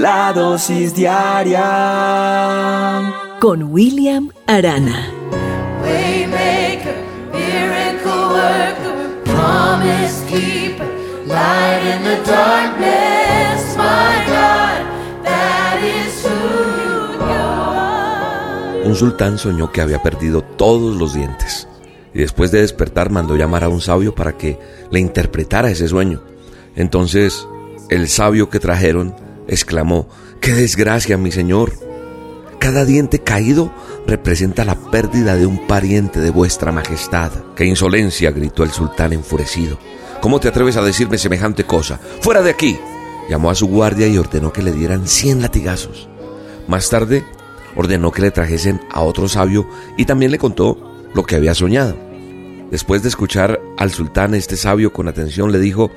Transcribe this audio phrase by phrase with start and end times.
[0.00, 1.60] la dosis diaria
[3.38, 5.10] con William Arana.
[18.82, 21.68] Un sultán soñó que había perdido todos los dientes
[22.14, 24.58] y después de despertar mandó llamar a un sabio para que
[24.90, 26.22] le interpretara ese sueño.
[26.74, 27.46] Entonces
[27.90, 29.14] el sabio que trajeron
[29.50, 30.08] exclamó,
[30.40, 31.72] ¡Qué desgracia, mi señor!
[32.58, 33.72] Cada diente caído
[34.06, 37.32] representa la pérdida de un pariente de vuestra majestad.
[37.56, 38.30] ¡Qué insolencia!
[38.30, 39.78] gritó el sultán enfurecido.
[40.20, 41.98] ¿Cómo te atreves a decirme semejante cosa?
[42.20, 42.78] ¡Fuera de aquí!
[43.28, 46.08] Llamó a su guardia y ordenó que le dieran cien latigazos.
[46.68, 47.24] Más tarde,
[47.74, 51.96] ordenó que le trajesen a otro sabio y también le contó lo que había soñado.
[52.70, 55.90] Después de escuchar al sultán, este sabio con atención le dijo,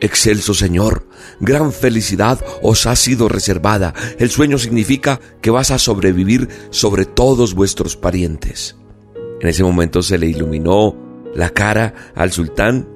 [0.00, 1.06] Excelso Señor,
[1.40, 3.94] gran felicidad os ha sido reservada.
[4.18, 8.76] El sueño significa que vas a sobrevivir sobre todos vuestros parientes.
[9.40, 10.96] En ese momento se le iluminó
[11.34, 12.88] la cara al sultán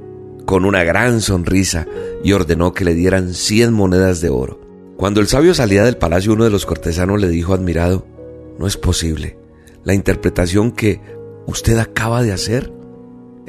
[0.44, 1.86] con una gran sonrisa
[2.24, 4.60] y ordenó que le dieran cien monedas de oro.
[4.96, 8.06] Cuando el sabio salía del palacio, uno de los cortesanos le dijo admirado,
[8.58, 9.38] no es posible.
[9.84, 11.00] La interpretación que
[11.46, 12.72] usted acaba de hacer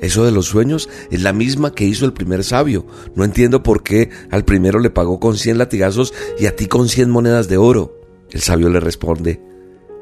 [0.02, 2.86] eso de los sueños es la misma que hizo el primer sabio.
[3.16, 6.90] No entiendo por qué al primero le pagó con cien latigazos y a ti con
[6.90, 8.00] cien monedas de oro.
[8.32, 9.42] El sabio le responde,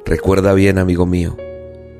[0.05, 1.37] recuerda bien, amigo mío,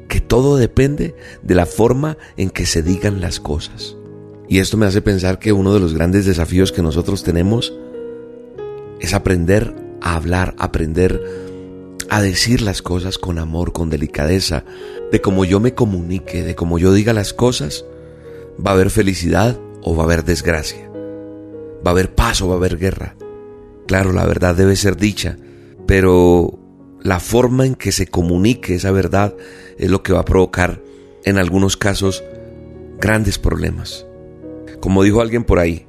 [0.09, 3.95] que todo depende de la forma en que se digan las cosas.
[4.49, 7.73] Y esto me hace pensar que uno de los grandes desafíos que nosotros tenemos
[8.99, 11.21] es aprender a hablar, aprender
[12.09, 14.63] a decir las cosas con amor, con delicadeza,
[15.11, 17.85] de cómo yo me comunique, de cómo yo diga las cosas,
[18.65, 22.55] va a haber felicidad o va a haber desgracia, va a haber paz o va
[22.55, 23.15] a haber guerra.
[23.87, 25.37] Claro, la verdad debe ser dicha,
[25.85, 26.59] pero
[27.01, 29.35] la forma en que se comunique esa verdad
[29.77, 30.81] es lo que va a provocar,
[31.23, 32.23] en algunos casos,
[32.99, 34.05] grandes problemas.
[34.81, 35.86] Como dijo alguien por ahí,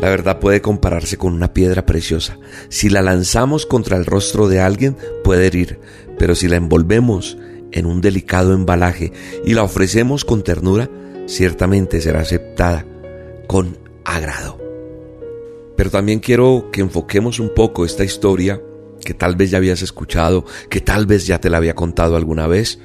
[0.00, 2.38] la verdad puede compararse con una piedra preciosa.
[2.68, 5.78] Si la lanzamos contra el rostro de alguien, puede herir,
[6.18, 7.38] pero si la envolvemos
[7.72, 9.12] en un delicado embalaje
[9.44, 10.90] y la ofrecemos con ternura,
[11.26, 12.86] ciertamente será aceptada
[13.46, 14.58] con agrado.
[15.76, 18.60] Pero también quiero que enfoquemos un poco esta historia
[19.04, 22.46] que tal vez ya habías escuchado, que tal vez ya te la había contado alguna
[22.46, 22.78] vez,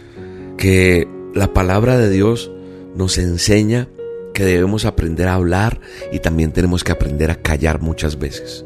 [0.58, 2.52] que la palabra de Dios
[2.96, 3.88] nos enseña
[4.34, 5.80] que debemos aprender a hablar
[6.12, 8.66] y también tenemos que aprender a callar muchas veces.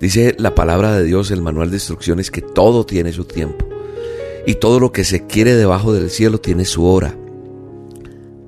[0.00, 3.66] Dice la palabra de Dios, el manual de instrucciones, que todo tiene su tiempo
[4.46, 7.16] y todo lo que se quiere debajo del cielo tiene su hora.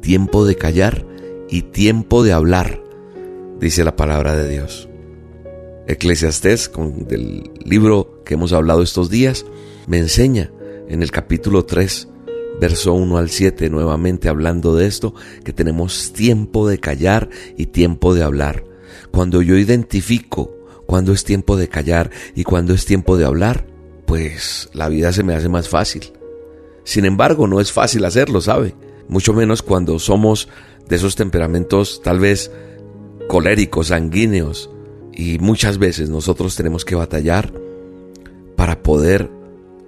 [0.01, 1.07] Tiempo de callar
[1.49, 2.83] y tiempo de hablar,
[3.61, 4.89] dice la palabra de Dios.
[5.87, 9.45] Eclesiastés, con el libro que hemos hablado estos días,
[9.87, 10.51] me enseña
[10.89, 12.09] en el capítulo 3
[12.63, 18.15] verso 1 al 7, nuevamente hablando de esto, que tenemos tiempo de callar y tiempo
[18.15, 18.63] de hablar.
[19.11, 23.67] Cuando yo identifico cuando es tiempo de callar y cuando es tiempo de hablar,
[24.07, 26.13] pues la vida se me hace más fácil.
[26.85, 28.77] Sin embargo, no es fácil hacerlo, ¿sabe?
[29.09, 30.49] Mucho menos cuando somos
[30.89, 32.53] de esos temperamentos tal vez
[33.27, 34.71] coléricos, sanguíneos,
[35.13, 37.53] y muchas veces nosotros tenemos que batallar
[38.55, 39.42] para poder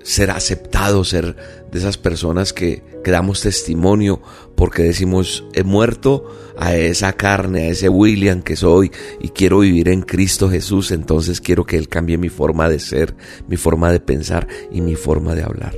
[0.05, 1.35] ser aceptados, ser
[1.73, 4.21] de esas personas que, que, damos testimonio
[4.55, 9.89] porque decimos, he muerto a esa carne, a ese William que soy y quiero vivir
[9.89, 13.17] en Cristo Jesús, entonces quiero que Él cambie mi forma de ser,
[13.49, 15.75] mi forma de pensar y mi forma de hablar.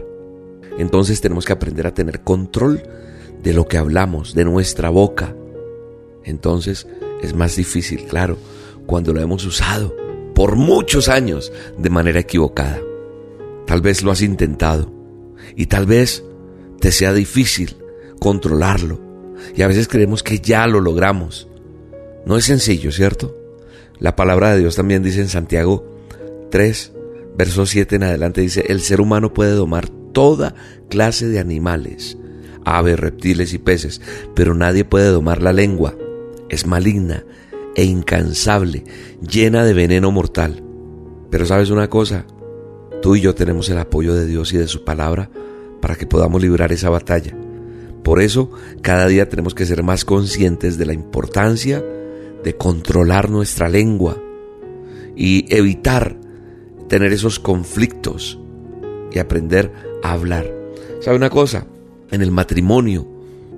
[0.76, 2.82] Entonces tenemos que aprender a tener control
[3.42, 5.36] de lo que hablamos, de nuestra boca.
[6.24, 6.88] Entonces
[7.22, 8.36] es más difícil, claro,
[8.86, 9.94] cuando lo hemos usado
[10.34, 12.80] por muchos años de manera equivocada.
[13.66, 14.92] Tal vez lo has intentado
[15.56, 16.24] y tal vez
[16.80, 17.76] te sea difícil
[18.20, 19.00] controlarlo.
[19.54, 21.48] Y a veces creemos que ya lo logramos.
[22.24, 23.36] No es sencillo, ¿cierto?
[23.98, 25.86] La palabra de Dios también dice en Santiago
[26.50, 26.92] 3,
[27.36, 30.54] verso 7 en adelante, dice, el ser humano puede domar toda
[30.88, 32.18] clase de animales,
[32.64, 34.00] aves, reptiles y peces,
[34.34, 35.94] pero nadie puede domar la lengua.
[36.48, 37.24] Es maligna
[37.74, 38.84] e incansable,
[39.20, 40.62] llena de veneno mortal.
[41.30, 42.26] Pero sabes una cosa,
[43.02, 45.30] Tú y yo tenemos el apoyo de Dios y de su palabra
[45.80, 47.36] para que podamos librar esa batalla.
[48.02, 48.50] Por eso,
[48.82, 51.84] cada día tenemos que ser más conscientes de la importancia
[52.44, 54.16] de controlar nuestra lengua
[55.16, 56.16] y evitar
[56.88, 58.38] tener esos conflictos
[59.10, 59.72] y aprender
[60.02, 60.46] a hablar.
[61.00, 61.66] ¿Sabe una cosa?
[62.10, 63.06] En el matrimonio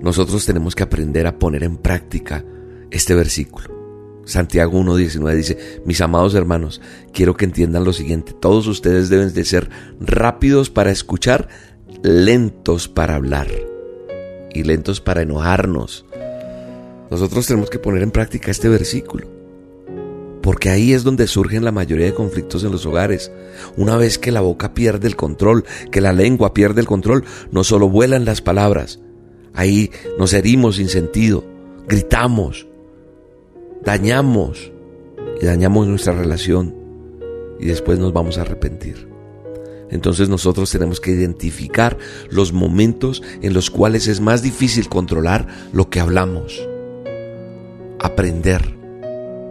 [0.01, 2.43] nosotros tenemos que aprender a poner en práctica
[2.89, 3.78] este versículo.
[4.29, 6.81] Santiago 1.19 dice, mis amados hermanos,
[7.11, 11.49] quiero que entiendan lo siguiente, todos ustedes deben de ser rápidos para escuchar,
[12.03, 13.47] lentos para hablar
[14.53, 16.05] y lentos para enojarnos.
[17.09, 19.27] Nosotros tenemos que poner en práctica este versículo,
[20.43, 23.31] porque ahí es donde surgen la mayoría de conflictos en los hogares.
[23.77, 27.63] Una vez que la boca pierde el control, que la lengua pierde el control, no
[27.63, 28.99] solo vuelan las palabras,
[29.55, 29.89] ahí
[30.19, 31.43] nos herimos sin sentido,
[31.87, 32.68] gritamos,
[33.83, 34.71] dañamos
[35.41, 36.75] y dañamos nuestra relación
[37.59, 39.07] y después nos vamos a arrepentir.
[39.89, 41.97] Entonces nosotros tenemos que identificar
[42.29, 46.67] los momentos en los cuales es más difícil controlar lo que hablamos.
[47.99, 48.75] Aprender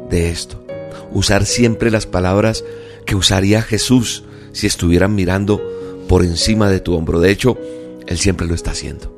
[0.09, 0.65] de esto.
[1.13, 2.65] Usar siempre las palabras
[3.05, 5.61] que usaría Jesús si estuvieran mirando
[6.09, 7.21] por encima de tu hombro.
[7.21, 7.59] De hecho,
[8.07, 9.15] Él siempre lo está haciendo.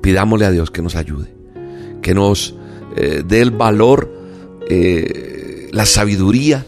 [0.00, 1.34] Pidámosle a Dios que nos ayude,
[2.00, 2.54] que nos
[2.96, 4.10] eh, dé el valor,
[4.68, 6.66] eh, la sabiduría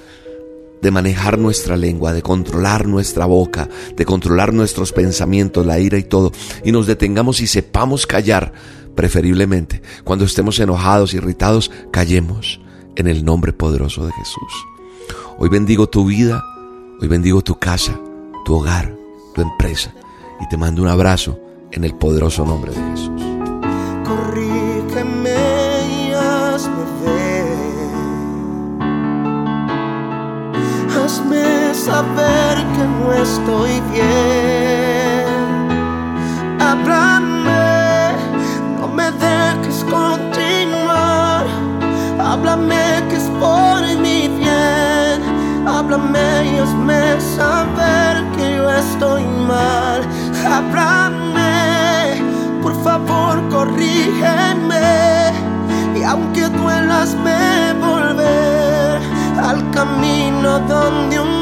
[0.81, 6.03] de manejar nuestra lengua, de controlar nuestra boca, de controlar nuestros pensamientos, la ira y
[6.03, 6.33] todo,
[6.65, 8.53] y nos detengamos y sepamos callar,
[8.95, 9.81] preferiblemente.
[10.05, 12.61] Cuando estemos enojados, irritados, callemos
[12.97, 14.67] en el nombre poderoso de Jesús.
[15.39, 16.45] Hoy bendigo tu vida,
[17.01, 17.99] hoy bendigo tu casa,
[18.45, 18.95] tu hogar,
[19.35, 19.95] tu empresa,
[20.41, 21.39] y te mando un abrazo
[21.71, 23.32] en el poderoso nombre de Jesús.
[31.85, 35.27] Saber que no estoy bien.
[36.61, 38.13] Háblame,
[38.79, 41.45] no me dejes continuar.
[42.21, 45.19] Háblame que es por mi bien.
[45.67, 50.03] Háblame y hazme saber que yo estoy mal.
[50.55, 52.23] Háblame,
[52.63, 55.33] por favor, corrígeme.
[55.97, 59.01] Y aunque duelas, me volver
[59.43, 61.42] al camino donde un